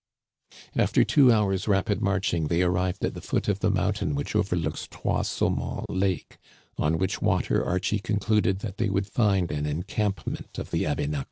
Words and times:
After 0.75 1.03
two 1.03 1.31
hours' 1.31 1.67
rapid 1.67 2.01
marching 2.01 2.47
they 2.47 2.63
arrived 2.63 3.05
at 3.05 3.13
the 3.13 3.21
foot 3.21 3.47
of 3.47 3.59
the 3.59 3.69
mountain 3.69 4.15
which 4.15 4.35
overlooks 4.35 4.87
Trois 4.89 5.21
Saumons 5.21 5.85
Lake, 5.89 6.39
on 6.75 6.97
which 6.97 7.21
water 7.21 7.63
Archie 7.63 7.99
concluded 7.99 8.61
that 8.61 8.77
they 8.77 8.89
would 8.89 9.05
find 9.05 9.51
an 9.51 9.67
encampment 9.67 10.57
of 10.57 10.71
the 10.71 10.85
Abénaquis. 10.85 11.19